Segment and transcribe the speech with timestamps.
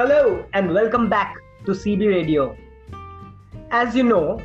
[0.00, 1.34] Hello and welcome back
[1.66, 2.56] to CB Radio.
[3.70, 4.40] As you know,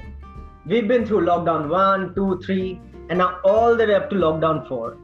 [0.65, 4.67] we've been through lockdown 1, 2, 3, and now all the way up to lockdown
[4.67, 4.97] 4.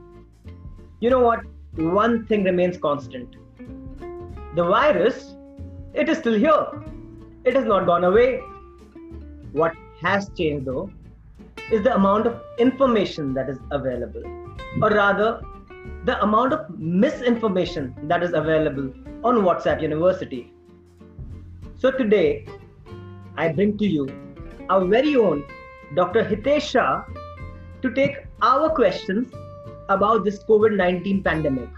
[1.00, 1.40] You know what?
[1.78, 3.38] One thing remains constant.
[4.56, 5.36] The virus,
[5.94, 6.66] it is still here.
[7.46, 8.40] It has not gone away.
[9.54, 9.72] What
[10.02, 10.92] has changed though
[11.72, 14.24] is the amount of information that is available,
[14.82, 15.42] or rather,
[16.06, 20.54] the amount of misinformation that is available on WhatsApp University.
[21.78, 22.46] So today,
[23.38, 24.08] I bring to you
[24.70, 25.44] our very own
[25.96, 26.24] Dr.
[26.24, 27.04] Hitesh Shah
[27.82, 29.34] to take our questions
[29.90, 31.70] about this COVID 19 pandemic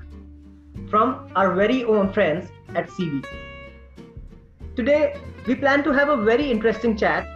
[0.89, 3.25] from our very own friends at CB.
[4.75, 5.15] Today,
[5.47, 7.27] we plan to have a very interesting chat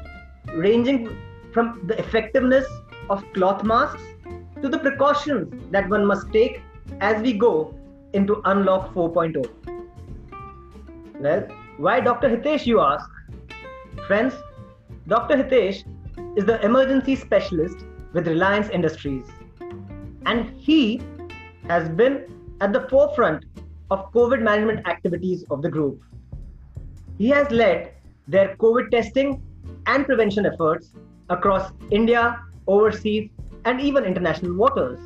[0.54, 1.18] ranging
[1.52, 2.66] from the effectiveness
[3.10, 4.02] of cloth masks
[4.62, 6.62] to the precautions that one must take
[7.02, 7.74] as we go
[8.14, 9.46] into Unlock 4.0.
[11.20, 12.30] Well, why Dr.
[12.30, 13.10] Hitesh, you ask?
[14.08, 14.34] Friends,
[15.08, 15.36] Dr.
[15.38, 15.84] Hitesh
[16.38, 19.26] is the emergency specialist with Reliance Industries,
[20.26, 21.02] and he
[21.68, 22.26] has been
[22.62, 23.46] at the forefront
[23.92, 26.02] of COVID management activities of the group.
[27.18, 27.94] He has led
[28.28, 29.42] their COVID testing
[29.86, 30.92] and prevention efforts
[31.30, 33.30] across India, overseas,
[33.66, 35.00] and even international waters.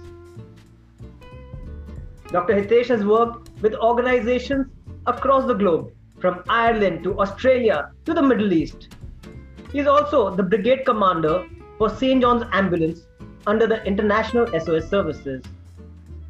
[2.31, 2.61] Dr.
[2.61, 4.67] Hitesh has worked with organizations
[5.05, 8.95] across the globe, from Ireland to Australia to the Middle East.
[9.71, 11.45] He is also the brigade commander
[11.77, 12.21] for St.
[12.21, 13.01] John's Ambulance
[13.47, 15.43] under the International SOS Services.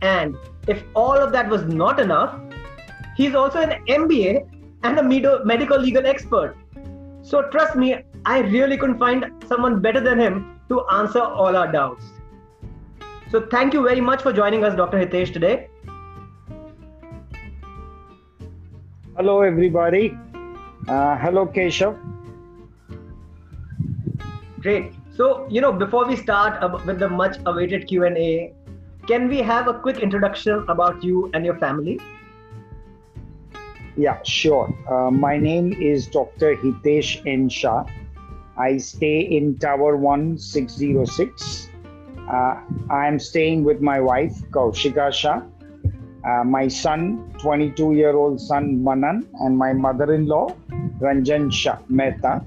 [0.01, 0.35] And
[0.67, 2.39] if all of that was not enough,
[3.15, 4.47] he is also an MBA
[4.83, 5.03] and a
[5.45, 6.55] medical legal expert.
[7.21, 11.71] So trust me, I really couldn't find someone better than him to answer all our
[11.71, 12.05] doubts.
[13.29, 15.05] So thank you very much for joining us, Dr.
[15.05, 15.67] Hitesh, today.
[19.17, 20.17] Hello, everybody.
[20.87, 21.99] Uh, hello, Keshav.
[24.61, 24.93] Great.
[25.13, 28.53] So, you know, before we start with the much awaited Q&A,
[29.07, 31.99] can we have a quick introduction about you and your family?
[33.97, 34.73] Yeah, sure.
[34.89, 36.55] Uh, my name is Dr.
[36.55, 37.49] Hitesh N.
[37.49, 37.83] Shah.
[38.57, 41.69] I stay in Tower 1606.
[42.31, 45.41] Uh, I'm staying with my wife, Kaushika Shah,
[46.23, 50.55] uh, my son, 22 year old son Manan, and my mother in law,
[50.99, 52.43] Ranjan Shah Mehta.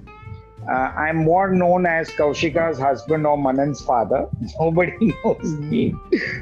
[0.69, 4.29] Uh, I'm more known as Kaushika's husband or Manan's father.
[4.61, 5.95] Nobody knows me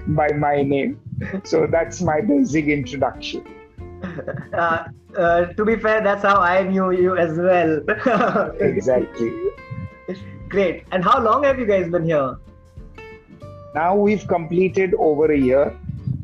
[0.08, 1.00] by my name.
[1.44, 3.44] So that's my basic introduction.
[4.52, 4.84] Uh,
[5.16, 7.80] uh, to be fair, that's how I knew you as well.
[8.58, 9.32] exactly.
[10.48, 10.84] Great.
[10.90, 12.36] And how long have you guys been here?
[13.74, 15.74] Now we've completed over a year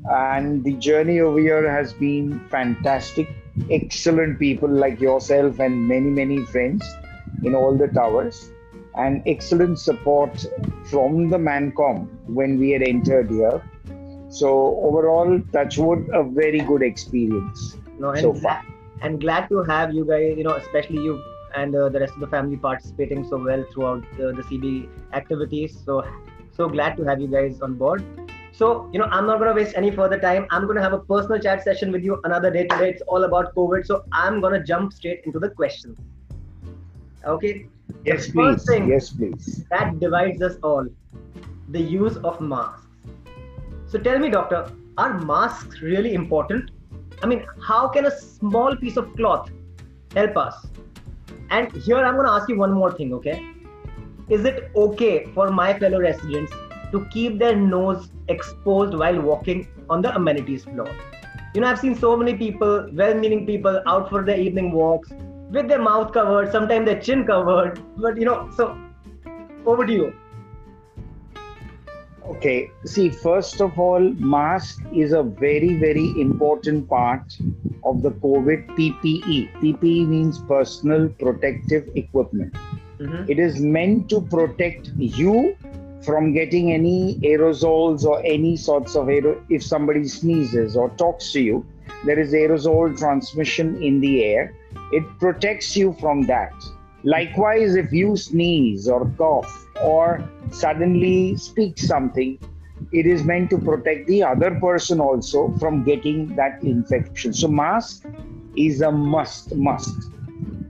[0.05, 3.29] and the journey over here has been fantastic.
[3.71, 6.85] Excellent people like yourself and many many friends
[7.45, 8.51] in all the towers.
[8.95, 10.45] And excellent support
[10.91, 13.63] from the mancom when we had entered here.
[14.29, 14.49] So
[14.83, 18.65] overall touchwood a very good experience no and, so far.
[19.03, 21.23] and glad to have you guys you know especially you
[21.55, 25.79] and uh, the rest of the family participating so well throughout uh, the cb activities.
[25.85, 26.05] So
[26.53, 28.05] so glad to have you guys on board
[28.59, 30.45] so, you know, I'm not going to waste any further time.
[30.51, 32.91] I'm going to have a personal chat session with you another day today.
[32.91, 33.87] It's all about COVID.
[33.87, 35.97] So, I'm going to jump straight into the questions.
[37.25, 37.69] Okay.
[38.05, 38.65] Yes, the please.
[38.65, 39.65] Thing yes, please.
[39.71, 40.89] That divides us all
[41.69, 42.89] the use of masks.
[43.87, 46.73] So, tell me, doctor, are masks really important?
[47.23, 49.51] I mean, how can a small piece of cloth
[50.17, 50.67] help us?
[51.51, 53.41] And here I'm going to ask you one more thing, okay?
[54.29, 56.53] Is it okay for my fellow residents
[56.93, 60.91] to keep their nose exposed while walking on the amenities floor.
[61.55, 65.11] You know, I've seen so many people, well meaning people, out for their evening walks
[65.51, 67.81] with their mouth covered, sometimes their chin covered.
[67.97, 68.79] But, you know, so
[69.67, 70.13] over to you.
[72.27, 77.23] Okay, see, first of all, mask is a very, very important part
[77.85, 79.51] of the COVID PPE.
[79.55, 82.55] PPE means personal protective equipment.
[82.99, 83.31] Mm-hmm.
[83.31, 85.57] It is meant to protect you
[86.09, 91.41] from getting any aerosols or any sorts of aer- if somebody sneezes or talks to
[91.49, 91.67] you
[92.07, 94.55] there is aerosol transmission in the air.
[94.93, 96.53] It protects you from that.
[97.03, 102.39] Likewise if you sneeze or cough or suddenly speak something
[102.93, 107.33] it is meant to protect the other person also from getting that infection.
[107.33, 108.07] So mask
[108.57, 110.11] is a must must.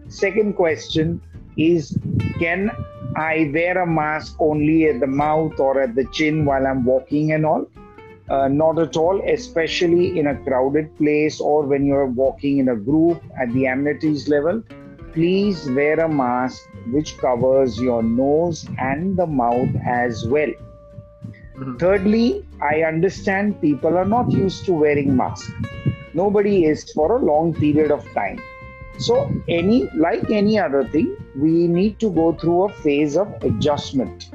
[0.09, 1.21] Second question
[1.57, 1.97] is
[2.39, 2.71] can
[3.19, 7.33] I wear a mask only at the mouth or at the chin while I'm walking
[7.33, 7.67] and all.
[8.31, 12.77] uh, not at all, especially in a crowded place or when you're walking in a
[12.77, 14.63] group at the amenities level.
[15.13, 16.63] Please wear a mask
[16.93, 20.51] which covers your nose and the mouth as well.
[21.57, 21.77] Mm-hmm.
[21.77, 25.51] Thirdly, I understand people are not used to wearing masks.
[26.15, 28.39] Nobody is for a long period of time.
[28.99, 34.31] So, any like any other thing, we need to go through a phase of adjustment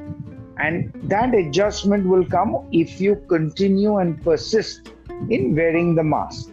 [0.58, 4.92] and that adjustment will come if you continue and persist
[5.28, 6.50] in wearing the mask.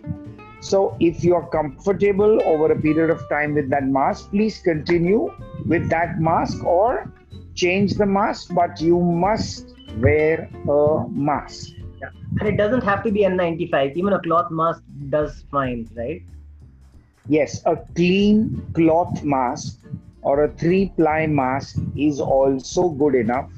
[0.59, 5.33] So, if you're comfortable over a period of time with that mask, please continue
[5.65, 7.11] with that mask or
[7.55, 11.69] change the mask, but you must wear a mask.
[11.99, 12.09] Yeah.
[12.39, 16.21] And it doesn't have to be N95, even a cloth mask does fine, right?
[17.27, 19.79] Yes, a clean cloth mask
[20.21, 23.49] or a three ply mask is also good enough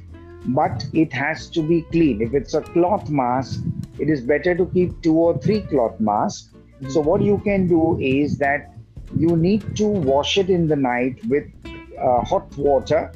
[0.46, 2.22] but it has to be clean.
[2.22, 3.64] If it's a cloth mask,
[4.00, 6.50] it is better to keep two or three cloth masks.
[6.90, 8.74] So, what you can do is that
[9.18, 11.46] you need to wash it in the night with
[11.98, 13.14] uh, hot water,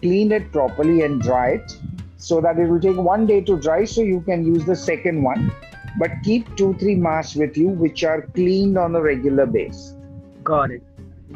[0.00, 1.72] clean it properly, and dry it
[2.18, 3.84] so that it will take one day to dry.
[3.84, 5.50] So, you can use the second one,
[5.98, 9.96] but keep two, three masks with you which are cleaned on a regular basis.
[10.44, 10.82] Got it.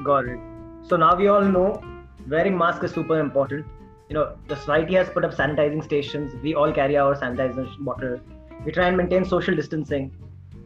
[0.03, 0.39] Got it.
[0.87, 1.83] So, now we all know
[2.29, 3.67] wearing mask is super important.
[4.09, 6.35] You know the society has put up sanitizing stations.
[6.43, 8.21] We all carry our sanitization bottle.
[8.65, 10.12] We try and maintain social distancing.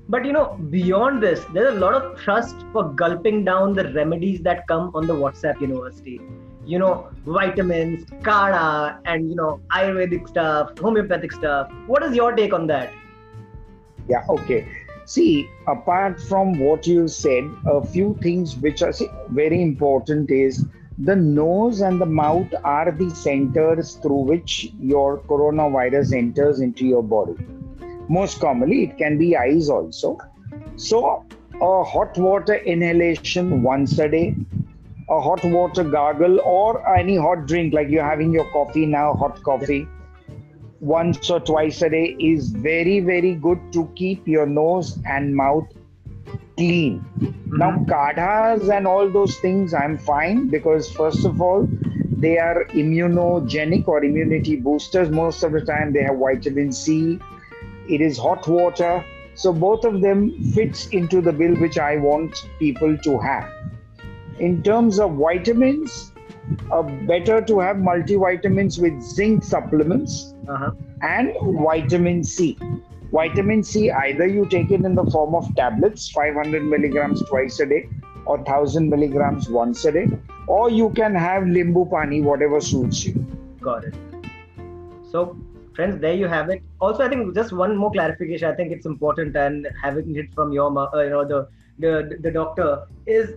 [0.09, 4.41] But you know beyond this there's a lot of trust for gulping down the remedies
[4.43, 6.21] that come on the whatsapp university.
[6.67, 11.71] You know vitamins kada and you know ayurvedic stuff homeopathic stuff.
[11.87, 12.93] What is your take on that
[14.09, 14.67] yeah okay
[15.05, 18.93] see apart from what you said a few things which are
[19.31, 20.67] very important is
[20.99, 27.05] the nose and the mouth are the centers through which your coronavirus enters into your
[27.05, 27.37] body.
[28.09, 30.19] Most commonly, it can be eyes also.
[30.75, 31.25] So,
[31.61, 34.35] a hot water inhalation once a day,
[35.09, 39.41] a hot water gargle, or any hot drink like you're having your coffee now, hot
[39.45, 39.87] coffee,
[40.81, 45.67] once or twice a day is very, very good to keep your nose and mouth
[46.57, 47.05] clean.
[47.19, 47.57] Mm-hmm.
[47.57, 51.69] Now, kadhas and all those things, I'm fine because, first of all,
[52.19, 55.09] they are immunogenic or immunity boosters.
[55.09, 57.19] Most of the time, they have vitamin C.
[57.89, 59.05] It is hot water.
[59.35, 63.51] So, both of them fits into the bill which I want people to have.
[64.41, 66.13] In terms of vitamins,
[66.71, 70.73] uh, better to have multivitamins with zinc supplements uh-huh.
[71.03, 72.59] and vitamin C
[73.13, 77.67] Vitamin C, either you take it in the form of tablets, 500 milligrams twice a
[77.67, 77.89] day,
[78.27, 80.09] or 1000 milligrams once a day,
[80.47, 83.15] or you can have limbu pani, whatever suits you.
[83.61, 83.95] Got it.
[85.11, 85.39] So,
[85.75, 86.63] friends, there you have it.
[86.81, 88.51] Also, I think just one more clarification.
[88.51, 91.49] I think it's important, and having it from your, uh, you know, the
[91.79, 93.37] the the doctor is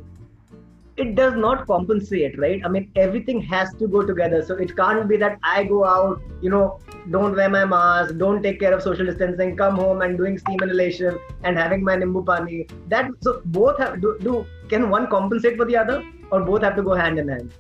[1.00, 2.60] it does not compensate, right?
[2.64, 4.43] I mean, everything has to go together.
[4.43, 6.78] So it can't be that I go out, you know,
[7.10, 10.58] don't wear my mask, don't take care of social distancing, come home and doing steam
[10.62, 12.66] inhalation and having my nimbu pani.
[12.88, 16.76] That so both have do, do can one compensate for the other, or both have
[16.76, 17.52] to go hand in hand?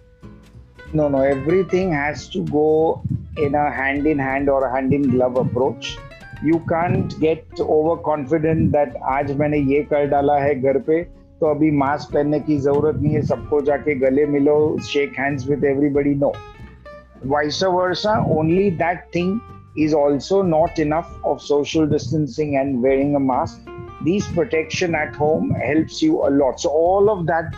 [0.92, 1.20] No, no.
[1.20, 3.02] Everything has to go
[3.36, 5.98] in a hand in hand or a hand in glove approach.
[6.42, 11.00] You can't get overconfident that आज मैंने ये कर डाला है घर पे
[11.40, 14.56] तो अभी मास्क पहनने की जरूरत नहीं है सबको जाके गले मिलो
[14.90, 16.32] shake hands with everybody no
[17.24, 19.40] vice versa only that thing
[19.76, 23.60] is also not enough of social distancing and wearing a mask
[24.02, 27.54] these protection at home helps you a lot so all of that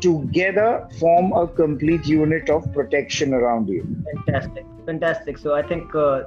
[0.00, 3.82] together form a complete unit of protection around you
[4.12, 6.24] fantastic fantastic so i think uh,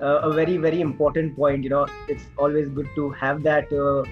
[0.00, 4.02] uh, a very very important point you know it's always good to have that uh,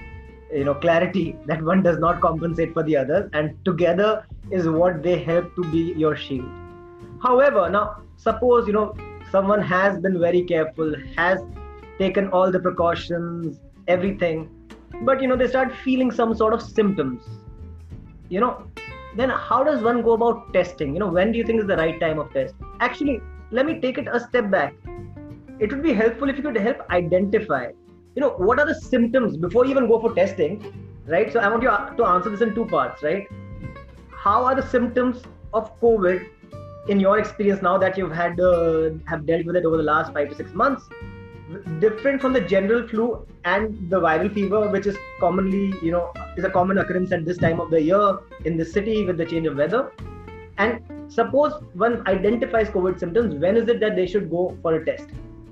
[0.52, 5.02] you know clarity that one does not compensate for the others and together is what
[5.02, 6.50] they help to be your shield.
[7.22, 8.94] However now suppose you know
[9.30, 11.40] someone has been very careful has
[11.98, 14.48] taken all the precautions everything
[15.02, 17.22] but you know they start feeling some sort of symptoms.
[18.28, 18.66] You know
[19.16, 20.94] then how does one go about testing?
[20.94, 22.54] You know when do you think is the right time of test?
[22.80, 24.74] Actually let me take it a step back.
[25.58, 27.70] It would be helpful if you could help identify
[28.14, 30.54] you know what are the symptoms before you even go for testing
[31.06, 31.32] right?
[31.32, 33.28] So i want you to answer this in two parts right?
[34.10, 36.26] How are the symptoms of covid
[36.88, 40.12] in your experience now that you've had uh, have dealt with it over the last
[40.12, 40.88] 5 to 6 months?
[41.80, 46.44] Different from the general flu and the viral fever which is commonly you know is
[46.44, 49.46] a common occurrence at this time of the year in the city with the change
[49.46, 49.92] of weather.
[50.58, 54.84] And suppose one identifies covid symptoms when is it that they should go for a
[54.84, 55.08] test?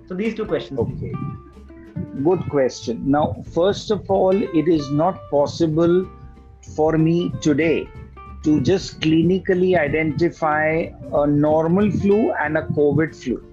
[0.06, 0.80] So these two questions.
[0.80, 1.12] Okay
[2.24, 3.10] Good question.
[3.10, 6.08] Now, first of all, it is not possible
[6.74, 7.88] for me today
[8.44, 13.44] to just clinically identify a normal flu and a COVID flu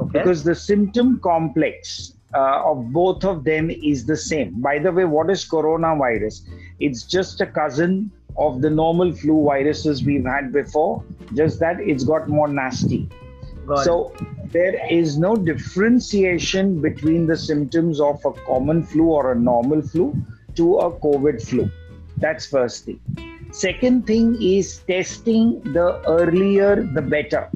[0.00, 0.18] okay.
[0.18, 4.60] because the symptom complex uh, of both of them is the same.
[4.60, 6.48] By the way, what is coronavirus?
[6.78, 11.04] It's just a cousin of the normal flu viruses we've had before,
[11.34, 13.08] just that it's got more nasty.
[13.66, 14.52] Got so it.
[14.52, 20.14] there is no differentiation between the symptoms of a common flu or a normal flu
[20.56, 21.70] to a COVID flu.
[22.16, 23.00] That's first thing.
[23.52, 27.48] Second thing is testing the earlier the better.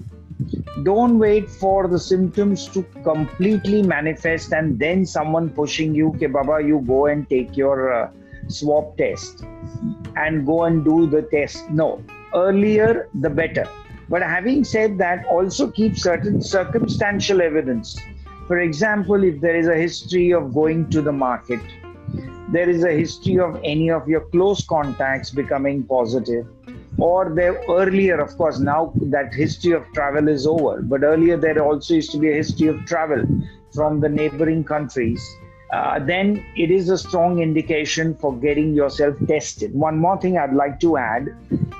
[0.83, 6.61] Don't wait for the symptoms to completely manifest and then someone pushing you, okay, Baba,
[6.63, 8.11] you go and take your uh,
[8.49, 9.45] swab test
[10.17, 11.71] and go and do the test.
[11.71, 12.03] No,
[12.35, 13.69] earlier the better.
[14.09, 17.99] But having said that, also keep certain circumstantial evidence.
[18.47, 21.61] For example, if there is a history of going to the market,
[22.53, 26.47] there is a history of any of your close contacts becoming positive
[26.99, 31.59] or there earlier of course now that history of travel is over but earlier there
[31.63, 33.25] also used to be a history of travel
[33.75, 35.21] from the neighboring countries
[35.73, 40.55] uh, then it is a strong indication for getting yourself tested one more thing i'd
[40.55, 41.35] like to add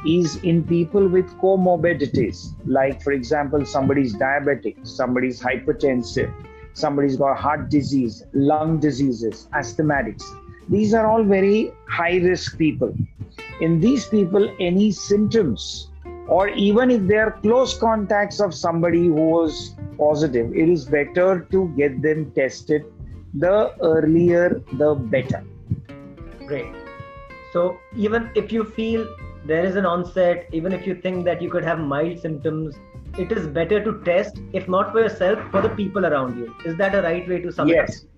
[0.07, 6.33] is in people with comorbidities like for example somebody's diabetic somebody's hypertensive
[6.73, 10.25] somebody's got heart disease lung diseases asthmatics
[10.69, 12.95] these are all very high risk people.
[13.61, 15.91] In these people, any symptoms,
[16.27, 21.47] or even if they are close contacts of somebody who was positive, it is better
[21.51, 22.85] to get them tested.
[23.35, 25.45] The earlier, the better.
[26.47, 26.73] Great.
[27.53, 29.07] So, even if you feel
[29.45, 32.77] there is an onset, even if you think that you could have mild symptoms,
[33.19, 36.55] it is better to test, if not for yourself, for the people around you.
[36.65, 38.03] Is that a right way to sum yes.
[38.03, 38.09] it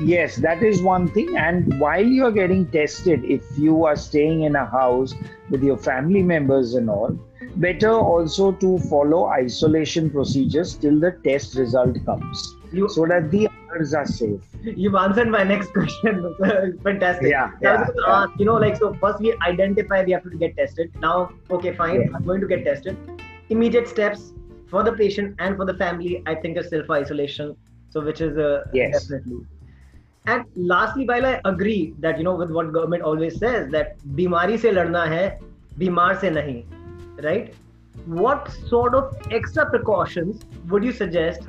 [0.00, 4.42] yes that is one thing and while you are getting tested if you are staying
[4.42, 5.12] in a house
[5.50, 7.10] with your family members and all
[7.56, 13.48] better also to follow isolation procedures till the test result comes you, so that the
[13.70, 16.34] others are safe you've answered my next question
[16.82, 18.26] fantastic yeah, yeah, yeah.
[18.38, 22.00] You know like so first we identify we have to get tested now okay fine
[22.00, 22.08] yeah.
[22.14, 22.96] i'm going to get tested
[23.48, 24.32] immediate steps
[24.70, 27.56] for the patient and for the family i think is self isolation
[27.90, 29.06] so which is uh, yes.
[29.06, 29.46] definitely
[30.28, 34.58] and lastly, while I agree that you know with what government always says that bimari
[34.64, 35.38] se ladna hai,
[35.82, 36.56] bimar se nahi,
[37.26, 37.54] right?
[38.04, 41.48] What sort of extra precautions would you suggest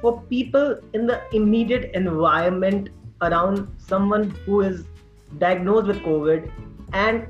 [0.00, 2.90] for people in the immediate environment
[3.22, 4.84] around someone who is
[5.38, 6.50] diagnosed with COVID
[6.92, 7.26] and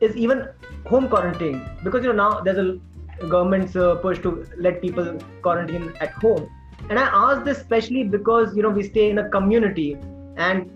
[0.00, 0.48] is even
[0.86, 1.68] home quarantine?
[1.82, 6.48] Because you know now there's a government's uh, push to let people quarantine at home
[6.88, 9.96] and I ask this especially because you know we stay in a community
[10.36, 10.70] and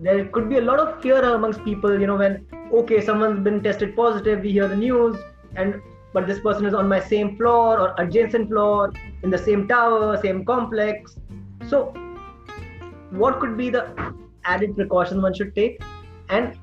[0.00, 3.62] there could be a lot of fear amongst people you know when okay someone's been
[3.62, 5.16] tested positive we hear the news
[5.56, 5.80] and
[6.14, 8.92] but this person is on my same floor or adjacent floor
[9.22, 11.16] in the same tower same complex.
[11.68, 11.92] So
[13.10, 15.82] what could be the added precautions one should take?
[16.28, 16.56] And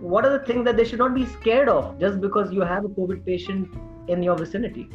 [0.00, 2.84] what are the things that they should not be scared of just because you have
[2.84, 3.68] a covid patient
[4.08, 4.88] in your vicinity?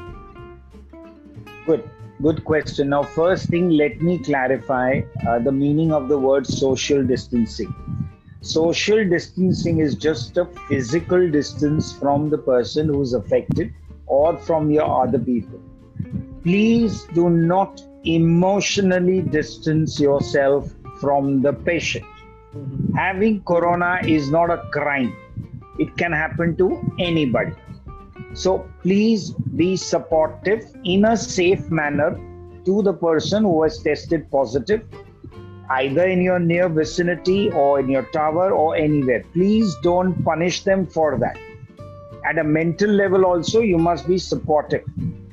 [1.65, 1.89] Good.
[2.21, 2.89] Good question.
[2.89, 7.73] Now, first thing, let me clarify uh, the meaning of the word social distancing.
[8.41, 13.73] Social distancing is just a physical distance from the person who's affected
[14.05, 15.59] or from your other people.
[16.43, 22.05] Please do not emotionally distance yourself from the patient.
[22.55, 22.95] Mm-hmm.
[22.95, 25.15] Having corona is not a crime,
[25.79, 27.53] it can happen to anybody.
[28.33, 32.19] So please be supportive in a safe manner
[32.65, 34.83] to the person who has tested positive,
[35.69, 39.23] either in your near vicinity or in your tower or anywhere.
[39.33, 41.37] Please don't punish them for that.
[42.25, 44.83] At a mental level, also, you must be supportive.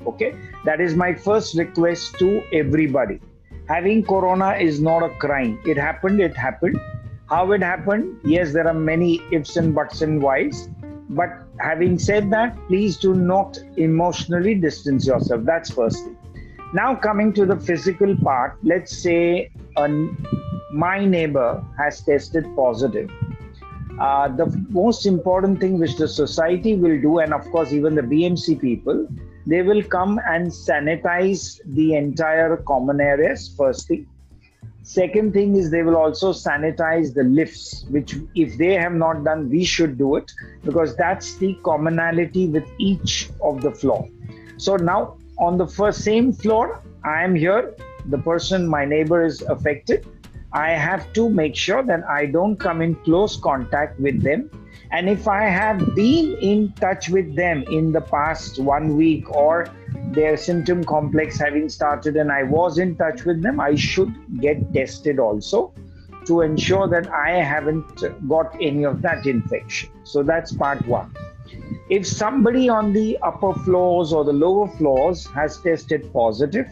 [0.06, 3.20] Okay, that is my first request to everybody.
[3.68, 5.60] Having corona is not a crime.
[5.66, 6.80] It happened, it happened.
[7.28, 8.20] How it happened?
[8.24, 10.68] Yes, there are many ifs and buts and whys
[11.10, 15.42] but having said that, please do not emotionally distance yourself.
[15.44, 16.16] That's first thing.
[16.74, 19.50] Now, coming to the physical part, let's say
[20.70, 23.10] my neighbor has tested positive.
[24.00, 28.02] Uh, the most important thing which the society will do, and of course, even the
[28.02, 29.08] BMC people,
[29.46, 34.06] they will come and sanitize the entire common areas, first thing.
[34.82, 39.50] Second thing is they will also sanitize the lifts, which if they have not done,
[39.50, 40.30] we should do it
[40.64, 44.08] because that's the commonality with each of the floor.
[44.56, 47.74] So now on the first same floor, I am here.
[48.06, 50.06] The person, my neighbor, is affected.
[50.52, 54.50] I have to make sure that I don't come in close contact with them.
[54.90, 59.68] And if I have been in touch with them in the past one week or
[60.12, 64.72] their symptom complex having started and I was in touch with them, I should get
[64.72, 65.74] tested also
[66.24, 69.90] to ensure that I haven't got any of that infection.
[70.04, 71.14] So that's part one.
[71.90, 76.66] If somebody on the upper floors or the lower floors has tested positive,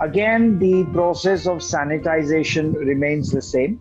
[0.00, 3.80] again the process of sanitization remains the same.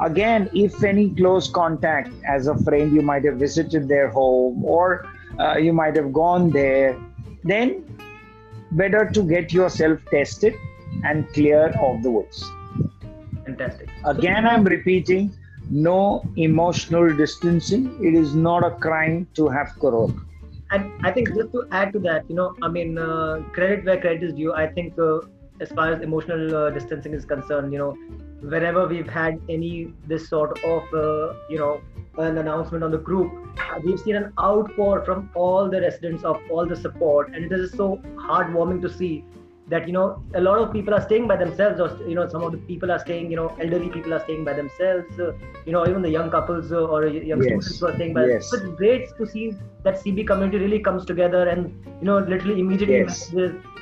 [0.00, 5.06] Again, if any close contact as a friend, you might have visited their home or
[5.38, 6.98] uh, you might have gone there,
[7.44, 7.84] then
[8.72, 10.54] better to get yourself tested
[11.04, 12.44] and clear of the woods.
[13.44, 13.88] Fantastic.
[14.04, 15.32] Again, I'm repeating
[15.70, 17.96] no emotional distancing.
[18.04, 20.14] It is not a crime to have corona.
[20.70, 24.00] And I think just to add to that, you know, I mean, uh, credit where
[24.00, 24.52] credit is due.
[24.52, 25.20] I think uh,
[25.60, 27.96] as far as emotional uh, distancing is concerned, you know,
[28.40, 31.80] whenever we've had any this sort of, uh, you know,
[32.18, 33.32] an announcement on the group,
[33.84, 37.72] we've seen an outpour from all the residents of all the support, and it is
[37.72, 39.24] so heartwarming to see
[39.68, 42.42] that you know a lot of people are staying by themselves or you know some
[42.42, 45.32] of the people are staying you know elderly people are staying by themselves uh,
[45.64, 47.46] you know even the young couples uh, or young yes.
[47.46, 48.48] students who are staying by yes.
[48.48, 51.66] so it's great to see that cb community really comes together and
[52.00, 53.32] you know literally immediately yes.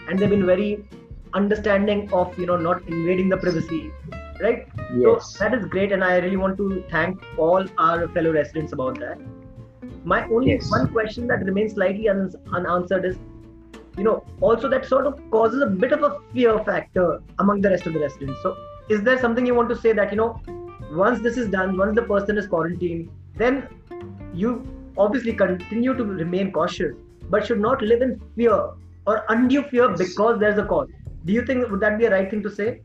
[0.09, 0.85] and they've been very
[1.35, 3.93] understanding of you know not invading the privacy
[4.41, 4.67] right?
[4.97, 5.33] Yes.
[5.33, 8.99] so that is great and i really want to thank all our fellow residents about
[9.01, 9.19] that.
[10.05, 10.71] My only yes.
[10.71, 13.17] one question that remains slightly un- unanswered is
[13.97, 17.71] you know also that sort of causes a bit of a fear factor among the
[17.71, 18.39] rest of the residents.
[18.43, 18.57] So
[18.89, 20.41] is there something you want to say that you know
[20.93, 23.67] once this is done once the person is quarantined then
[24.33, 24.51] you
[24.97, 26.95] obviously continue to remain cautious
[27.31, 28.59] but should not live in fear
[29.07, 30.89] or undue fear because there's a cause
[31.25, 32.81] do you think would that be a right thing to say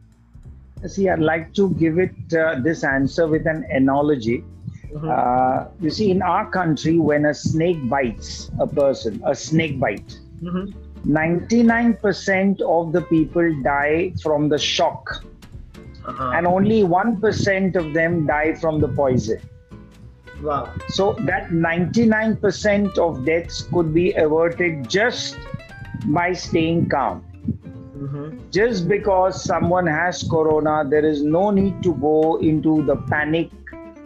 [0.88, 4.44] see i'd like to give it uh, this answer with an analogy
[4.92, 5.10] mm-hmm.
[5.10, 10.20] uh, you see in our country when a snake bites a person a snake bite
[10.42, 10.72] mm-hmm
[11.06, 15.24] 99% of the people die from the shock,
[16.06, 16.32] uh-huh.
[16.36, 19.40] and only 1% of them die from the poison.
[20.42, 20.74] Wow.
[20.90, 25.38] So that 99% of deaths could be averted just
[26.08, 27.26] by staying calm.
[28.00, 28.50] Mm-hmm.
[28.52, 33.52] Just because someone has corona, there is no need to go into the panic,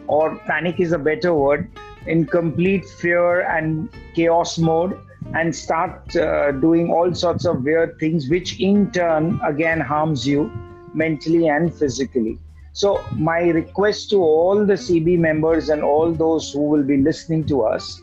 [0.08, 1.70] or panic is a better word,
[2.08, 5.00] in complete fear and chaos mode
[5.36, 10.52] and start uh, doing all sorts of weird things, which in turn again harms you
[10.94, 12.40] mentally and physically.
[12.74, 17.46] So, my request to all the CB members and all those who will be listening
[17.46, 18.02] to us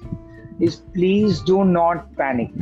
[0.61, 2.53] is please do not panic.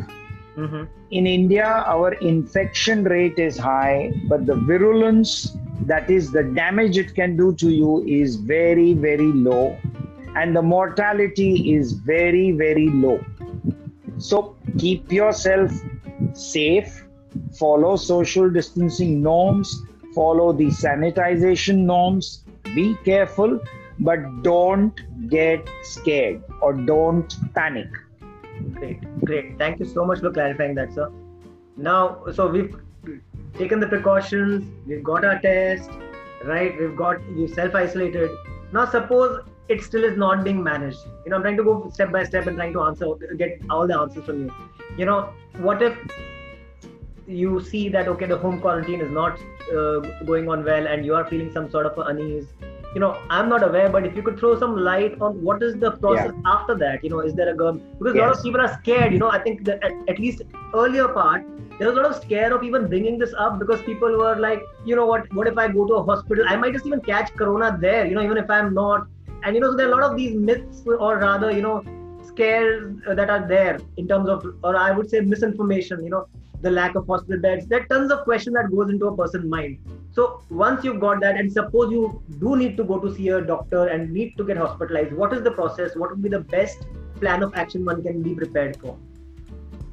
[0.59, 0.85] Mm-hmm.
[1.13, 7.15] In India, our infection rate is high, but the virulence, that is the damage it
[7.15, 9.79] can do to you, is very, very low.
[10.35, 13.25] And the mortality is very, very low.
[14.19, 15.71] So keep yourself
[16.33, 17.05] safe,
[17.57, 19.81] follow social distancing norms,
[20.13, 22.43] follow the sanitization norms,
[22.75, 23.61] be careful,
[24.01, 27.89] but don't get scared or don't panic.
[28.75, 29.59] Great, great.
[29.59, 31.11] Thank you so much for clarifying that, sir.
[31.77, 32.75] Now, so we've
[33.57, 35.91] taken the precautions, we've got our test,
[36.45, 36.79] right?
[36.79, 38.31] We've got we self isolated.
[38.73, 40.99] Now, suppose it still is not being managed.
[41.25, 43.87] You know, I'm trying to go step by step and trying to answer, get all
[43.87, 44.55] the answers from you.
[44.97, 45.97] You know, what if
[47.27, 49.39] you see that okay, the home quarantine is not
[49.73, 52.47] uh, going on well, and you are feeling some sort of unease?
[52.99, 55.75] You know, I'm not aware, but if you could throw some light on what is
[55.77, 56.53] the process yeah.
[56.53, 57.05] after that?
[57.05, 57.81] You know, is there a gum?
[57.99, 58.23] Because yes.
[58.23, 59.13] a lot of people are scared.
[59.13, 60.43] You know, I think that at, at least
[60.75, 61.47] earlier part,
[61.79, 64.65] there was a lot of scare of even bringing this up because people were like,
[64.85, 66.45] you know what, what if I go to a hospital?
[66.49, 69.07] I might just even catch corona there, you know, even if I'm not
[69.45, 71.85] and you know so there are a lot of these myths or rather you know
[72.27, 76.27] scares uh, that are there in terms of or i would say misinformation you know
[76.61, 79.45] the lack of hospital beds there are tons of questions that goes into a person's
[79.45, 79.79] mind.
[80.13, 83.41] So once you've got that and suppose you do need to go to see a
[83.41, 85.95] doctor and need to get hospitalized what is the process?
[85.95, 86.87] What would be the best
[87.21, 88.97] plan of action one can be prepared for?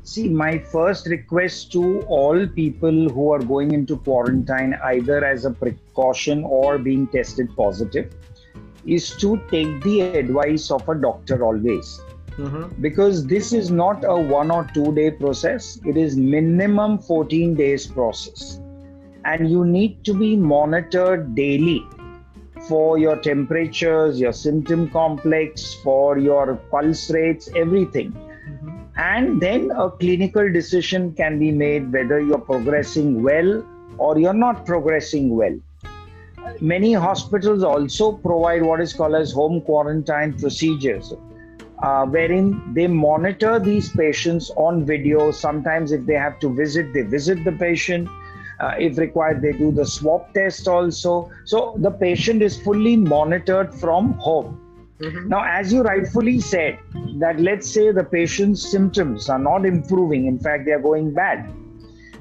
[0.04, 5.52] See, my first request to all people who are going into quarantine, either as a
[5.52, 8.14] precaution or being tested positive,
[8.86, 12.00] is to take the advice of a doctor always.
[12.38, 12.82] Mm-hmm.
[12.82, 17.88] Because this is not a one or two day process, it is minimum 14 days
[17.88, 18.60] process.
[19.24, 21.84] And you need to be monitored daily
[22.68, 28.12] for your temperatures, your symptom complex, for your pulse rates, everything.
[28.12, 28.70] Mm-hmm.
[28.98, 33.66] And then a clinical decision can be made whether you're progressing well
[33.98, 35.58] or you're not progressing well
[36.62, 41.14] many hospitals also provide what is called as home quarantine procedures
[41.80, 47.02] uh, wherein they monitor these patients on video sometimes if they have to visit they
[47.02, 48.08] visit the patient
[48.60, 53.74] uh, if required they do the swab test also so the patient is fully monitored
[53.74, 54.60] from home
[55.00, 55.28] mm-hmm.
[55.28, 56.80] now as you rightfully said
[57.20, 61.54] that let's say the patient's symptoms are not improving in fact they are going bad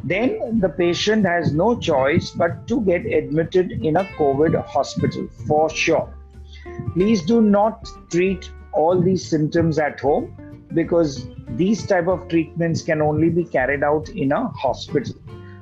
[0.06, 5.70] then the patient has no choice but to get admitted in a COVID hospital for
[5.70, 6.12] sure.
[6.92, 10.36] Please do not treat all these symptoms at home
[10.74, 15.14] because these type of treatments can only be carried out in a hospital.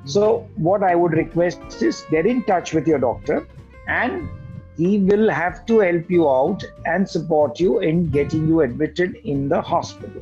[0.05, 3.47] So what I would request is get in touch with your doctor
[3.87, 4.29] and
[4.77, 9.47] he will have to help you out and support you in getting you admitted in
[9.47, 10.21] the hospital.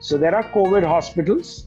[0.00, 1.66] So there are COVID hospitals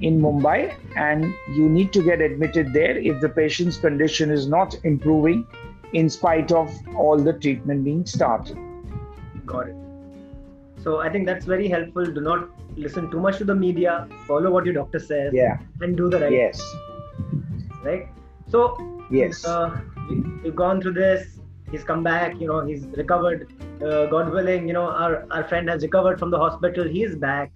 [0.00, 4.74] in Mumbai, and you need to get admitted there if the patient's condition is not
[4.84, 5.46] improving
[5.92, 8.56] in spite of all the treatment being started.
[9.50, 9.76] Got it.
[10.82, 12.04] So I think that's very helpful.
[12.04, 14.08] Do not listen too much to the media.
[14.26, 15.32] Follow what your doctor says.
[15.34, 15.58] Yeah.
[15.80, 16.32] And do the right.
[16.32, 16.62] Yes.
[17.84, 18.08] Right.
[18.48, 18.62] So.
[19.10, 19.44] Yes.
[19.44, 19.80] Uh,
[20.42, 21.40] we've gone through this.
[21.70, 22.40] He's come back.
[22.40, 23.52] You know, he's recovered.
[23.82, 26.84] Uh, God willing, you know, our our friend has recovered from the hospital.
[26.84, 27.52] He's back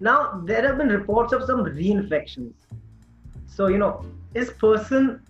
[0.00, 2.52] now, there have been reports of some reinfections.
[3.46, 5.22] So, you know, is person,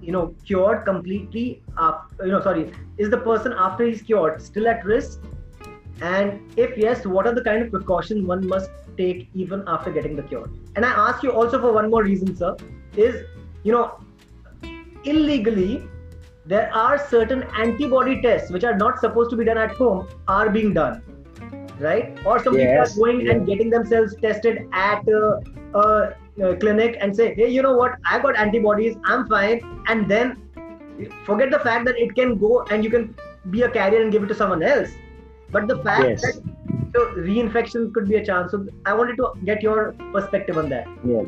[0.00, 1.62] you know, cured completely?
[1.76, 5.20] After, you know, sorry, is the person after he's cured still at risk?
[6.00, 10.16] And if yes, what are the kind of precautions one must take even after getting
[10.16, 10.48] the cure?
[10.76, 12.56] And I ask you also for one more reason, sir,
[12.96, 13.24] is,
[13.64, 13.98] you know,
[15.04, 15.82] illegally,
[16.46, 20.48] there are certain antibody tests which are not supposed to be done at home are
[20.48, 21.02] being done
[21.80, 22.18] right?
[22.24, 25.40] Or some yes, people are going and getting themselves tested at a,
[25.74, 27.96] a, a, clinic and say, hey, you know what?
[28.04, 29.84] I got antibodies, I'm fine.
[29.88, 30.36] And then
[31.24, 33.14] forget the fact that it can go and you can
[33.50, 34.90] be a carrier and give it to someone else.
[35.50, 36.22] But the fact yes.
[36.22, 36.42] that
[36.94, 38.50] so reinfection could be a chance.
[38.52, 40.86] So I wanted to get your perspective on that.
[41.04, 41.26] Yes,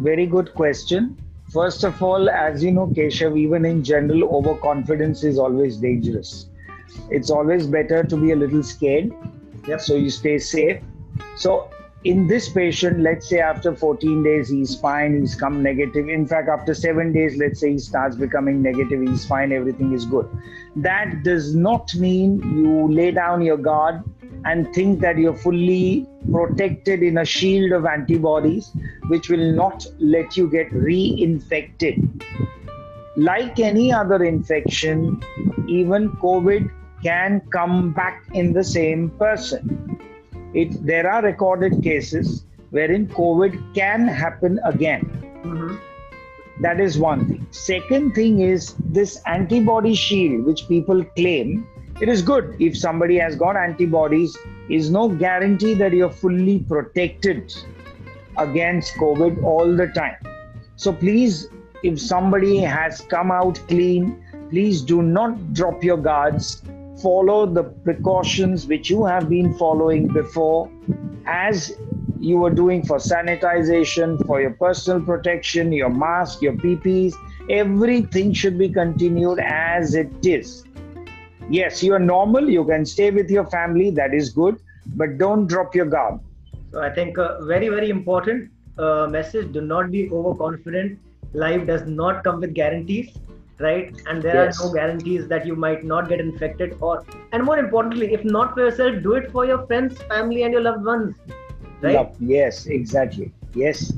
[0.00, 1.16] very good question.
[1.52, 6.50] First of all, as you know, Keshav, even in general, overconfidence is always dangerous.
[7.10, 9.12] It's always better to be a little scared
[9.68, 9.80] Yep.
[9.82, 10.80] So you stay safe.
[11.36, 11.70] So
[12.04, 16.08] in this patient, let's say after 14 days he's fine, he's come negative.
[16.08, 20.04] In fact, after seven days, let's say he starts becoming negative, he's fine, everything is
[20.06, 20.28] good.
[20.76, 24.04] That does not mean you lay down your guard
[24.44, 28.70] and think that you're fully protected in a shield of antibodies,
[29.08, 32.22] which will not let you get reinfected.
[33.16, 35.20] Like any other infection,
[35.66, 36.70] even COVID
[37.02, 39.98] can come back in the same person.
[40.54, 45.02] It, there are recorded cases wherein COVID can happen again.
[45.44, 45.76] Mm-hmm.
[46.62, 47.46] That is one thing.
[47.50, 51.66] Second thing is this antibody shield, which people claim,
[52.00, 54.36] it is good if somebody has got antibodies,
[54.68, 57.54] is no guarantee that you're fully protected
[58.36, 60.16] against COVID all the time.
[60.76, 61.48] So please,
[61.82, 66.62] if somebody has come out clean, please do not drop your guards
[67.02, 70.70] follow the precautions which you have been following before
[71.26, 71.76] as
[72.18, 77.14] you were doing for sanitization, for your personal protection, your mask, your PPs,
[77.48, 80.64] everything should be continued as it is.
[81.48, 84.60] Yes, you are normal, you can stay with your family, that is good,
[84.96, 86.20] but don't drop your guard.
[86.72, 90.98] So, I think very, very important uh, message do not be overconfident.
[91.32, 93.16] Life does not come with guarantees
[93.60, 94.00] right?
[94.06, 94.60] And there yes.
[94.60, 98.54] are no guarantees that you might not get infected or and more importantly if not
[98.54, 101.14] for yourself do it for your friends family and your loved ones
[101.80, 101.94] right?
[101.94, 102.16] Love.
[102.20, 103.32] yes exactly.
[103.54, 103.92] Yes.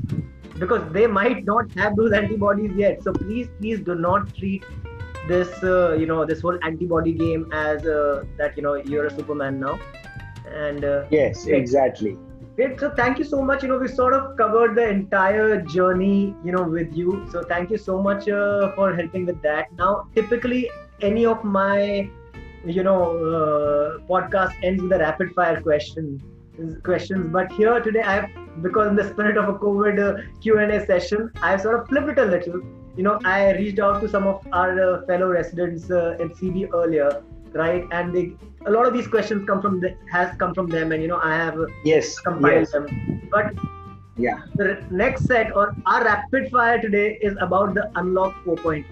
[0.59, 3.03] Because they might not have those antibodies yet.
[3.03, 4.63] So please please do not treat
[5.27, 9.15] this uh, you know this whole antibody game as uh, that you know you're a
[9.15, 9.79] superman now.
[10.47, 12.17] And uh, yes exactly
[12.55, 12.79] Great.
[12.79, 13.63] So thank you so much.
[13.63, 17.25] You know, we sort of covered the entire journey, you know, with you.
[17.31, 19.71] So thank you so much uh, for helping with that.
[19.77, 20.69] Now, typically,
[21.01, 22.09] any of my,
[22.65, 26.21] you know, uh, podcast ends with a rapid fire question
[26.83, 27.27] questions.
[27.31, 28.29] But here today, I have
[28.61, 31.79] because in the spirit of a COVID uh, Q and A session, I have sort
[31.79, 32.61] of flipped it a little.
[32.97, 36.73] You know, I reached out to some of our uh, fellow residents uh, in CB
[36.73, 38.33] earlier right and they
[38.65, 41.19] a lot of these questions come from the, has come from them and you know
[41.23, 42.71] i have yes compiled yes.
[42.71, 43.53] them but
[44.17, 48.85] yeah the next set or our rapid fire today is about the unlock 4.0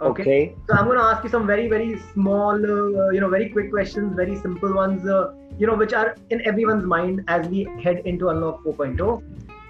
[0.00, 0.56] okay, okay.
[0.66, 3.70] so i'm going to ask you some very very small uh, you know very quick
[3.70, 8.02] questions very simple ones uh, you know which are in everyone's mind as we head
[8.04, 9.22] into unlock 4.0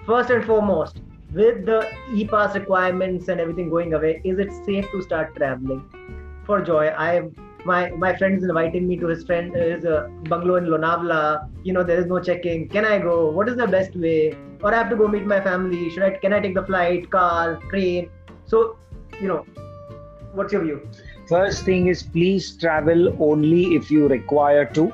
[0.05, 1.01] first and foremost
[1.33, 5.83] with the e-pass requirements and everything going away, is it safe to start traveling?
[6.45, 7.29] For joy, I
[7.65, 11.49] my my friend is inviting me to his friend his uh, bungalow in Lonavala.
[11.63, 12.67] You know, there is no checking.
[12.69, 13.29] Can I go?
[13.29, 14.35] What is the best way?
[14.61, 15.89] Or I have to go meet my family.
[15.89, 16.11] Should I?
[16.11, 18.09] Can I take the flight, car, train?
[18.45, 18.77] So,
[19.19, 19.45] you know,
[20.33, 20.81] what's your view?
[21.27, 24.91] First thing is please travel only if you require to,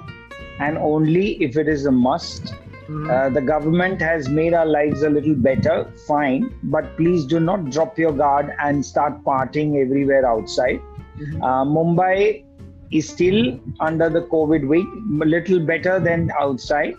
[0.60, 2.54] and only if it is a must
[2.88, 3.10] Mm-hmm.
[3.10, 7.70] Uh, the government has made our lives a little better, fine, but please do not
[7.70, 10.80] drop your guard and start partying everywhere outside.
[11.20, 11.44] Mm-hmm.
[11.44, 12.46] Uh, Mumbai
[12.92, 14.88] is still under the COVID weight,
[15.22, 16.96] a little better than outside,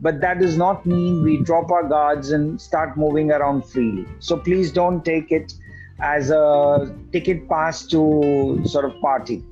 [0.00, 4.06] but that does not mean we drop our guards and start moving around freely.
[4.18, 5.54] So please don't take it
[6.00, 9.42] as a ticket pass to sort of party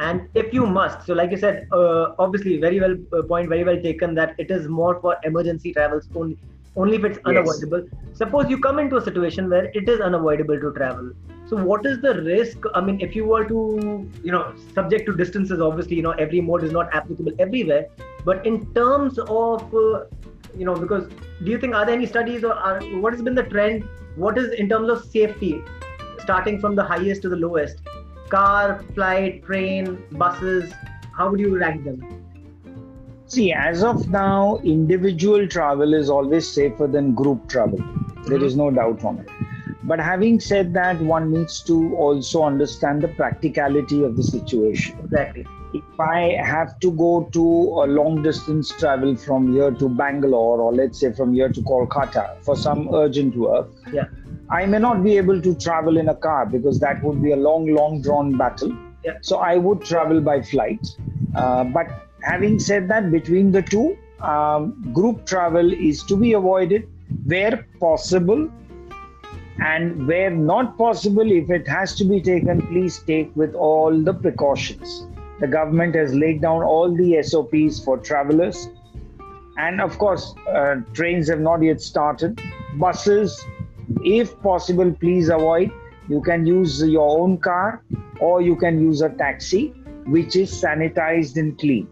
[0.00, 3.64] and if you must so like you said uh, obviously very well uh, point very
[3.64, 6.38] well taken that it is more for emergency travels only
[6.76, 8.18] only if it's unavoidable yes.
[8.22, 11.10] suppose you come into a situation where it is unavoidable to travel
[11.50, 13.60] so what is the risk i mean if you were to
[14.22, 14.42] you know
[14.74, 17.86] subject to distances obviously you know every mode is not applicable everywhere
[18.24, 20.04] but in terms of uh,
[20.56, 21.08] you know because
[21.44, 23.84] do you think are there any studies or are, what has been the trend
[24.16, 25.60] what is in terms of safety
[26.22, 27.80] starting from the highest to the lowest
[28.30, 30.72] car, flight, train, buses?
[31.16, 32.24] How would you rank them?
[33.26, 37.78] See, as of now, individual travel is always safer than group travel.
[38.26, 38.58] There mm-hmm.
[38.58, 39.28] no doubt on it.
[39.84, 44.98] But having said that, one needs to also understand the practicality of the situation.
[45.04, 45.46] Exactly.
[45.72, 50.74] If I have to go to a long distance travel from here to Bangalore, or
[50.74, 54.04] let's say from here to Kolkata for some urgent work, yeah.
[54.50, 57.36] I may not be able to travel in a car because that would be a
[57.36, 58.76] long, long drawn battle.
[59.04, 59.18] Yeah.
[59.22, 60.86] So I would travel by flight.
[61.34, 61.86] Uh, but
[62.22, 66.88] having said that, between the two, um, group travel is to be avoided
[67.24, 68.50] where possible.
[69.60, 74.14] And where not possible, if it has to be taken, please take with all the
[74.14, 75.06] precautions.
[75.40, 78.68] The government has laid down all the SOPs for travelers.
[79.58, 82.40] And of course, uh, trains have not yet started.
[82.76, 83.44] Buses,
[84.04, 85.70] if possible please avoid
[86.08, 87.82] you can use your own car
[88.20, 89.68] or you can use a taxi
[90.06, 91.88] which is sanitized and clean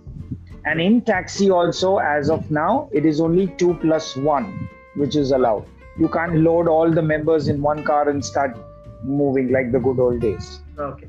[0.65, 5.33] and in taxi also as of now it is only 2 plus 1 which is
[5.33, 5.67] allowed
[5.99, 8.57] you can't load all the members in one car and start
[9.03, 10.61] moving like the good old days.
[10.79, 11.09] Okay.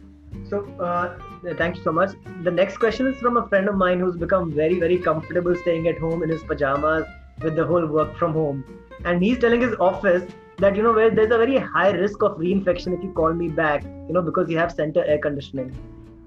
[0.49, 1.17] So uh,
[1.57, 2.11] thank you so much.
[2.43, 5.87] The next question is from a friend of mine who's become very very comfortable staying
[5.87, 7.05] at home in his pajamas
[7.41, 8.63] with the whole work from home.
[9.05, 12.37] And he's telling his office that you know where there's a very high risk of
[12.37, 15.75] reinfection if you call me back you know because you have center air conditioning.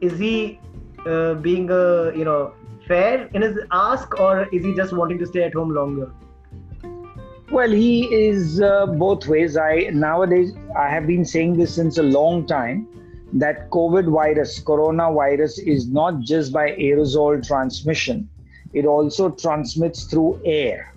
[0.00, 0.58] Is he
[1.06, 2.54] uh, being uh, you know
[2.88, 6.12] fair in his ask or is he just wanting to stay at home longer
[7.52, 9.56] well he is uh, both ways.
[9.56, 12.88] I nowadays i have been saying this since a long time
[13.34, 18.28] that covid virus coronavirus is not just by aerosol transmission.
[18.72, 20.94] It also transmits through air.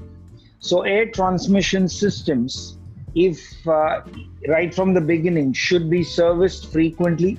[0.59, 2.77] So air transmission systems
[3.15, 4.01] if uh,
[4.47, 7.37] right from the beginning should be serviced frequently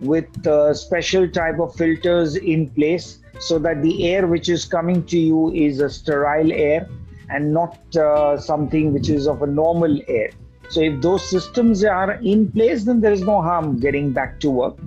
[0.00, 5.04] with uh, special type of filters in place so that the air which is coming
[5.04, 6.88] to you is a sterile air
[7.30, 10.30] and not uh, something which is of a normal air.
[10.70, 14.50] So if those systems are in place then there is no harm getting back to
[14.50, 14.78] work.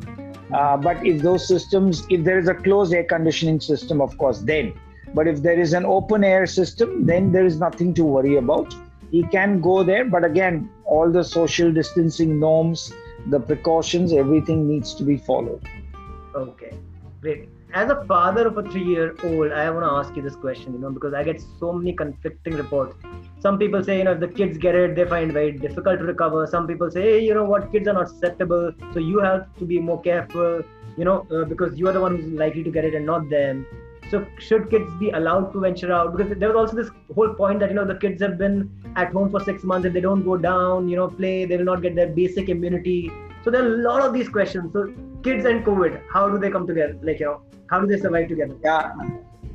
[0.54, 4.40] Uh, but if those systems if there is a closed air conditioning system of course
[4.40, 4.74] then.
[5.14, 8.74] But if there is an open air system then there is nothing to worry about.
[9.12, 12.94] He can go there but again all the social distancing norms
[13.28, 15.68] the precautions everything needs to be followed.
[16.36, 16.74] Okay
[17.22, 20.36] great as a father of a three year old i want to ask you this
[20.36, 22.96] question you know because i get so many conflicting reports
[23.40, 26.00] some people say you know if the kids get it they find it very difficult
[26.00, 29.20] to recover some people say hey you know what kids are not susceptible so you
[29.20, 30.62] have to be more careful
[30.98, 33.30] you know uh, because you are the one who's likely to get it and not
[33.30, 33.66] them
[34.12, 36.16] so should kids be allowed to venture out?
[36.16, 39.14] Because there was also this whole point that you know the kids have been at
[39.14, 39.86] home for six months.
[39.86, 43.10] If they don't go down, you know, play, they will not get their basic immunity.
[43.44, 44.72] So there are a lot of these questions.
[44.74, 46.98] So kids and COVID, how do they come together?
[47.02, 48.56] Like you know, how do they survive together?
[48.64, 48.94] Yeah.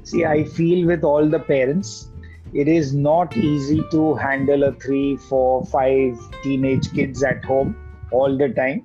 [0.02, 2.10] See, I feel with all the parents,
[2.52, 7.76] it is not easy to handle a three, four, five teenage kids at home
[8.10, 8.84] all the time.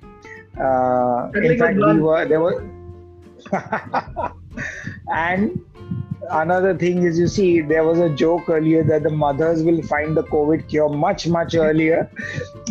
[0.60, 2.68] Uh, in fact, we were there were.
[5.14, 5.60] and
[6.30, 10.16] another thing is you see there was a joke earlier that the mothers will find
[10.16, 12.10] the covid cure much much earlier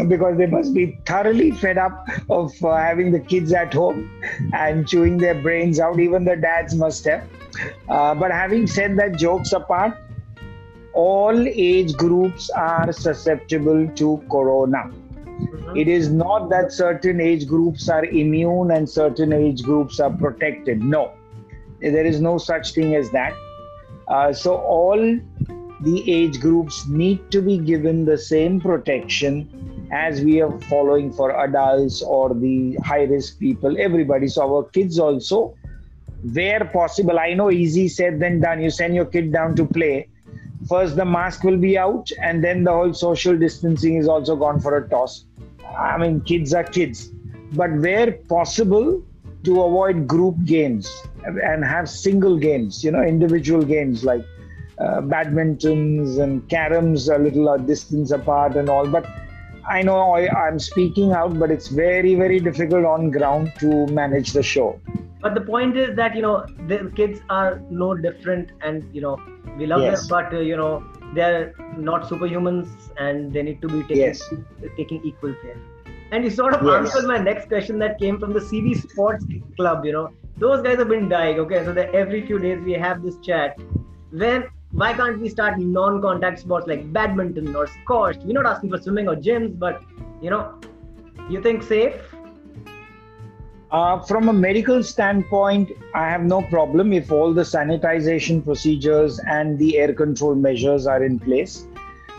[0.08, 4.08] because they must be thoroughly fed up of uh, having the kids at home
[4.52, 7.26] and chewing their brains out even the dads must have
[7.88, 9.98] uh, but having said that jokes apart
[10.92, 14.90] all age groups are susceptible to corona.
[14.90, 15.76] Mm-hmm.
[15.76, 20.82] It is not that certain age groups are immune and certain age groups are protected.
[20.82, 21.12] No,
[21.80, 23.34] there is no such thing as that.
[24.08, 25.18] Uh, so, all
[25.80, 31.44] the age groups need to be given the same protection as we are following for
[31.44, 34.28] adults or the high risk people, everybody.
[34.28, 35.56] So, our kids also,
[36.32, 38.62] where possible, I know easy said, than done.
[38.62, 40.08] You send your kid down to play
[40.68, 44.60] first the mask will be out and then the whole social distancing is also gone
[44.60, 45.24] for a toss
[45.78, 47.12] i mean kids are kids
[47.52, 49.02] but where possible
[49.44, 50.90] to avoid group games
[51.24, 54.24] and have single games you know individual games like
[54.78, 59.06] uh, badmintons and caroms a little a distance apart and all but
[59.68, 64.32] i know I, i'm speaking out but it's very very difficult on ground to manage
[64.32, 64.80] the show
[65.20, 69.18] but the point is that you know the kids are no different and you know
[69.58, 70.00] we love yes.
[70.00, 70.82] them but uh, you know
[71.14, 74.22] they're not superhumans and they need to be taken, yes.
[74.76, 75.56] taking equal care
[76.12, 76.74] and you sort of yes.
[76.74, 79.24] answered my next question that came from the CB sports
[79.56, 80.10] club you know.
[80.38, 81.64] Those guys have been dying okay?
[81.64, 83.58] So that every few days we have this chat.
[84.10, 88.16] When why can't we start non-contact sports like badminton or squash?
[88.24, 89.82] We're not asking for swimming or gyms but
[90.22, 90.58] you know
[91.28, 91.94] you think safe?
[93.70, 99.56] Uh, from a medical standpoint, I have no problem if all the sanitization procedures and
[99.60, 101.68] the air control measures are in place.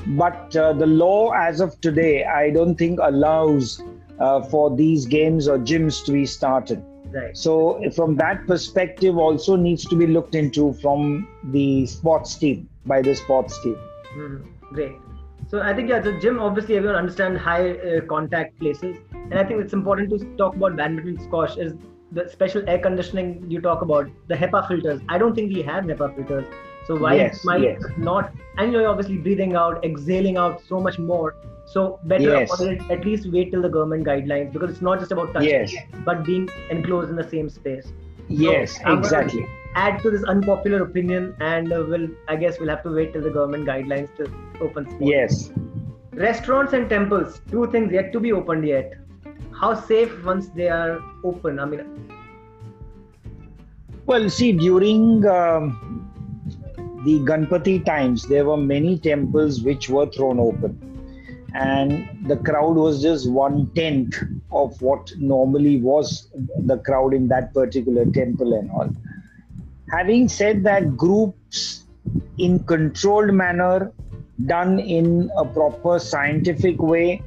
[0.08, 3.82] But uh, the law, as of today, I don't think allows
[4.20, 6.84] uh, for these games or gyms to be started.
[7.12, 7.36] Right.
[7.36, 13.02] So, from that perspective, also needs to be looked into from the sports team by
[13.02, 13.76] the sports team.
[14.16, 14.74] Mm-hmm.
[14.74, 14.96] Great.
[15.52, 19.44] So I think yeah, the gym obviously everyone understand high uh, contact places, and I
[19.44, 21.74] think it's important to talk about badminton squash is
[22.14, 25.02] the special air conditioning you talk about the HEPA filters.
[25.10, 26.46] I don't think we have HEPA filters,
[26.86, 27.82] so why yes, might yes.
[27.98, 28.34] not?
[28.58, 31.36] And you're obviously breathing out, exhaling out so much more.
[31.66, 32.62] So better yes.
[32.90, 35.74] at least wait till the government guidelines because it's not just about touching, yes.
[36.04, 37.94] but being enclosed in the same space.
[38.28, 42.84] Yes, so exactly add to this unpopular opinion and uh, we'll i guess we'll have
[42.84, 44.24] to wait till the government guidelines to
[44.60, 45.06] open sports.
[45.06, 45.52] yes
[46.12, 48.94] restaurants and temples two things yet to be opened yet
[49.58, 52.12] how safe once they are open i mean
[54.06, 56.01] well see during um,
[57.04, 60.88] the ganpati times there were many temples which were thrown open.
[61.54, 64.16] And the crowd was just one tenth
[64.52, 68.90] of what normally was the crowd in that particular temple and all.
[69.92, 71.84] Having said that groups
[72.38, 73.92] in controlled manner
[74.46, 77.22] done in a proper scientific way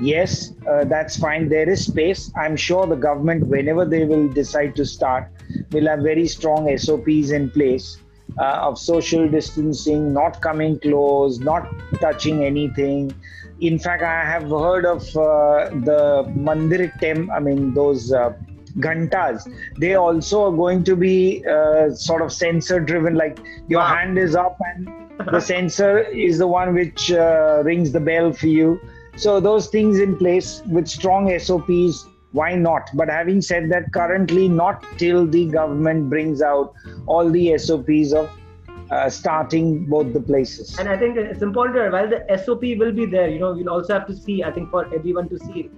[0.00, 2.32] yes uh, that's fine there is space.
[2.36, 5.28] I'm sure the government whenever they will decide to start
[5.72, 7.98] will have very strong sops in place
[8.38, 11.68] uh, of social distancing not coming close not
[12.00, 13.12] touching anything.
[13.60, 18.32] In fact i have heard of uh, the mandir tem i mean those uh,
[18.78, 19.50] ghantas.
[19.78, 23.38] They also are going to be uh, sort of sensor driven like
[23.68, 23.94] your wow.
[23.96, 24.88] hand is up and
[25.32, 28.80] the sensor is the one which uh, rings the bell for you.
[29.16, 32.90] So those things in place with strong sops why not?
[32.94, 36.74] But having said that currently not till the government brings out
[37.06, 38.30] all the sops of
[38.90, 40.78] uh, starting both the places.
[40.78, 43.94] And I think it's important while the SOP will be there, you know, we'll also
[43.94, 45.70] have to see, I think for everyone to see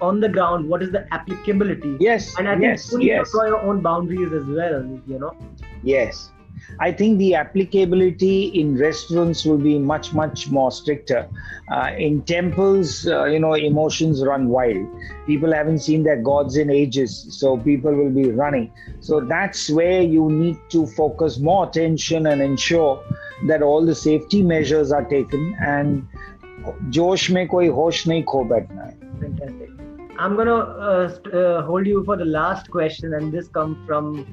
[0.00, 1.96] on the ground what is the applicability.
[2.00, 3.26] Yes and i think yes, you need yes.
[3.26, 5.36] to draw your own boundaries as well you know?
[5.82, 6.30] Yes
[6.79, 11.29] I think the applicability in restaurants will be much, much more stricter.
[11.71, 14.87] Uh, in temples, uh, you know, emotions run wild.
[15.25, 18.71] People haven't seen their gods in ages, so people will be running.
[18.99, 23.03] So that's where you need to focus more attention and ensure
[23.47, 26.07] that all the safety measures are taken and
[26.89, 29.69] जोश में कोई होश नहीं खो बैठना है Fantastic.
[30.17, 34.25] I'm gonna uh, uh, hold you for the last question, and this comes from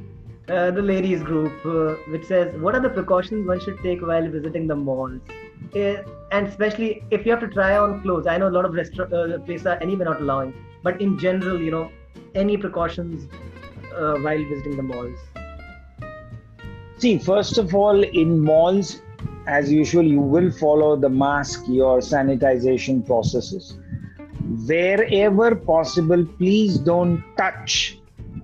[0.50, 4.30] uh, the ladies group, uh, which says, "What are the precautions one should take while
[4.30, 5.22] visiting the malls,
[5.76, 8.28] uh, and especially if you have to try on clothes?
[8.28, 11.60] I know a lot of restaurant uh, places are anyway not allowing, but in general,
[11.60, 11.90] you know,
[12.36, 13.28] any precautions
[13.98, 15.20] while visiting the malls."
[17.00, 19.02] See, first of all, in malls,
[19.48, 23.78] as usual, you will follow the mask, your sanitization processes
[24.66, 28.00] wherever possible, please don't touch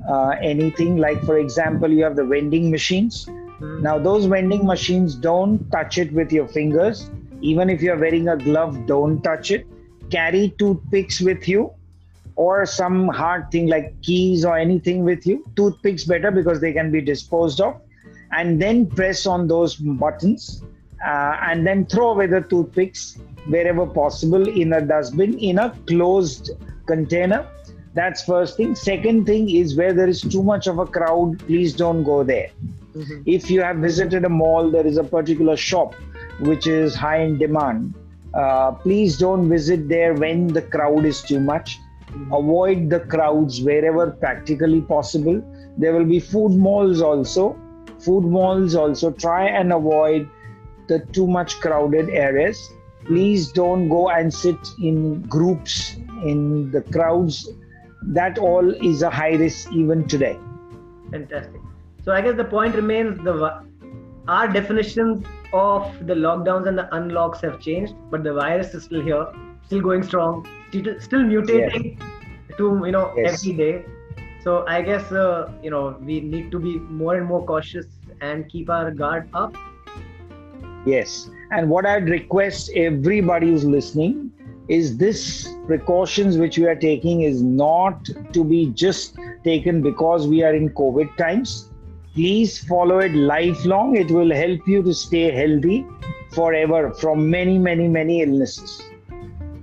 [0.10, 0.98] uh, anything.
[0.98, 3.26] Like, for example, you have the vending machines.
[3.26, 3.82] Mm.
[3.82, 7.10] Now, those vending machines, don't touch it with your fingers.
[7.42, 9.68] Even if you're wearing a glove, don't touch it.
[10.10, 11.72] Carry toothpicks with you
[12.36, 15.46] or some hard thing like keys or anything with you.
[15.56, 17.80] Toothpicks better because they can be disposed of.
[18.32, 20.64] And then press on those buttons
[21.06, 26.52] uh, and then throw away the toothpicks wherever possible in a dustbin in a closed
[26.88, 27.48] container.
[27.94, 28.76] That's first thing.
[28.76, 32.50] Second thing is where there is too much of a crowd, please don't go there.
[32.96, 33.22] Mm-hmm.
[33.26, 35.96] If you have visited a mall, there is a particular shop
[36.40, 37.94] which is high in demand.
[38.34, 41.80] Uh, please don't visit there when the crowd is too much.
[42.08, 42.34] Mm-hmm.
[42.34, 45.44] Avoid the crowds wherever practically possible.
[45.78, 47.60] There will be food malls also.
[48.00, 50.28] Food malls also try and avoid
[50.88, 52.72] the too much crowded areas.
[53.06, 57.50] Please don't go and sit in groups in the crowds.
[58.08, 60.38] That all is a high risk even today.
[61.12, 61.62] Fantastic.
[62.04, 63.64] So I guess the point remains the
[64.28, 69.02] our definitions of the lockdowns and the unlocks have changed, but the virus is still
[69.02, 69.28] here,
[69.66, 72.58] still going strong, still, still mutating yes.
[72.58, 73.34] to you know yes.
[73.34, 73.86] every day.
[74.44, 77.86] So I guess uh, you know we need to be more and more cautious
[78.22, 79.56] and keep our guard up.
[80.86, 84.32] Yes, and what I'd request everybody who's listening
[84.68, 90.44] is this precautions which we are taking is not to be just taken because we
[90.44, 91.70] are in COVID times
[92.14, 93.96] Please follow it lifelong.
[93.96, 95.84] It will help you to stay healthy
[96.32, 98.84] forever from many, many, many illnesses.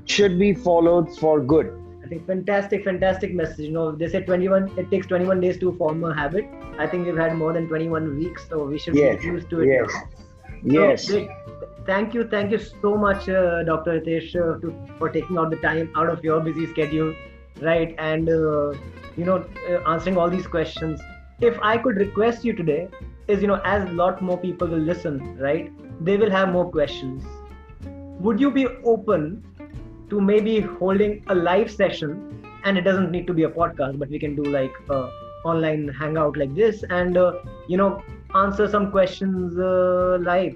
[0.06, 1.72] Should be followed for good.
[2.04, 3.66] I think fantastic, fantastic message.
[3.66, 4.76] You know, they say 21.
[4.76, 6.44] It takes 21 days to form a habit.
[6.76, 9.20] I think we've had more than 21 weeks, so we should yes.
[9.20, 9.68] be used to it.
[9.68, 9.94] Yes.
[10.64, 10.88] Now.
[10.88, 11.06] Yes.
[11.06, 11.28] So,
[11.86, 14.00] thank you, thank you so much, uh, Dr.
[14.00, 17.14] Hitesh, uh, to, for taking out the time out of your busy schedule,
[17.60, 17.94] right?
[17.98, 18.72] And uh,
[19.16, 21.00] you know, uh, answering all these questions
[21.40, 22.88] if I could request you today,
[23.26, 25.72] is you know, as a lot more people will listen, right?
[26.04, 27.24] They will have more questions.
[28.20, 29.42] Would you be open
[30.10, 32.44] to maybe holding a live session?
[32.64, 35.10] And it doesn't need to be a podcast, but we can do like a
[35.44, 37.32] online hangout like this, and uh,
[37.68, 38.02] you know,
[38.34, 40.54] answer some questions uh, live.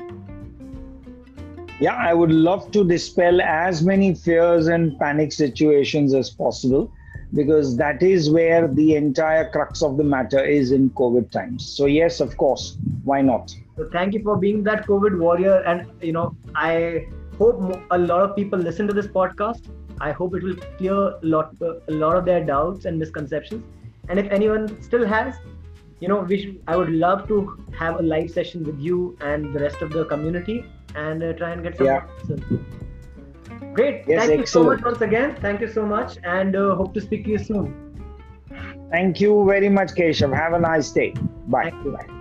[1.80, 6.92] Yeah, I would love to dispel as many fears and panic situations as possible
[7.34, 11.66] because that is where the entire crux of the matter is in COVID times.
[11.66, 13.52] So, yes, of course, why not?
[13.76, 15.62] So, thank you for being that COVID warrior.
[15.62, 17.08] And, you know, I
[17.38, 19.66] hope a lot of people listen to this podcast.
[20.00, 23.64] I hope it will clear a lot, uh, a lot of their doubts and misconceptions.
[24.08, 25.34] And if anyone still has,
[25.98, 29.52] you know, we should, I would love to have a live session with you and
[29.52, 30.64] the rest of the community
[30.94, 31.86] and uh, try and get some.
[31.86, 32.04] Yeah.
[33.72, 34.04] Great.
[34.06, 34.40] Yes, Thank excellent.
[34.40, 35.36] you so much once again.
[35.40, 37.80] Thank you so much and uh, hope to speak to you soon.
[38.90, 40.34] Thank you very much, Keshav.
[40.34, 41.14] Have a nice day.
[41.48, 41.70] Bye.
[41.70, 42.13] Bye.